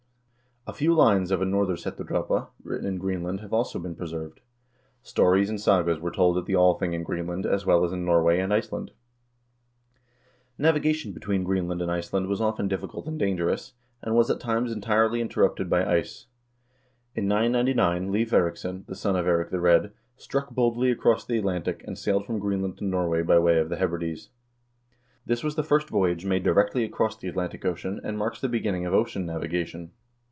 A 0.67 0.73
few 0.73 0.93
lines 0.93 1.31
of 1.31 1.41
a 1.41 1.45
"Nororsetudrapa" 1.45 2.49
written 2.63 2.85
in 2.85 2.99
Greenland 2.99 3.39
have 3.39 3.51
also 3.51 3.79
been 3.79 3.95
preserved. 3.95 4.41
Stories 5.01 5.49
and 5.49 5.59
sagas 5.59 5.97
were 5.99 6.11
told 6.11 6.37
at 6.37 6.45
the 6.45 6.53
Althing 6.55 6.93
in 6.93 7.01
Greenland 7.01 7.47
as 7.47 7.65
well 7.65 7.83
as 7.83 7.91
in 7.91 8.05
Norway 8.05 8.39
and 8.39 8.53
Iceland. 8.53 8.91
Navigation 10.59 11.13
between 11.13 11.43
Greenland 11.45 11.81
and 11.81 11.91
Iceland 11.91 12.27
was 12.27 12.39
often 12.39 12.67
difficult 12.67 13.07
and 13.07 13.17
dangerous, 13.17 13.73
and 14.03 14.13
was 14.13 14.29
at 14.29 14.39
times 14.39 14.71
entirely 14.71 15.19
interrupted 15.19 15.67
by 15.67 15.83
ice. 15.83 16.27
In 17.15 17.27
999 17.27 18.11
Leiv 18.11 18.29
Eiriksson, 18.31 18.83
the 18.87 18.93
son 18.95 19.15
of 19.15 19.25
Eirik 19.25 19.49
the 19.49 19.59
Red, 19.59 19.93
struck 20.15 20.51
boldly 20.51 20.91
across 20.91 21.25
the 21.25 21.39
Atlantic, 21.39 21.83
and 21.87 21.97
sailed 21.97 22.27
from 22.27 22.37
Greenland 22.37 22.77
to 22.77 22.83
Norway 22.85 23.23
by 23.23 23.39
way 23.39 23.57
of 23.57 23.69
the 23.69 23.77
Hebrides. 23.77 24.29
This 25.25 25.43
was 25.43 25.55
the 25.55 25.63
first 25.63 25.89
voyage 25.89 26.23
made 26.23 26.43
directly 26.43 26.83
across 26.83 27.17
the 27.17 27.27
Atlantic 27.29 27.65
Ocean, 27.65 27.99
and 28.03 28.15
marks 28.15 28.39
the 28.39 28.47
beginning 28.47 28.85
of 28.85 28.93
ocean 28.93 29.25
navigation. 29.25 29.89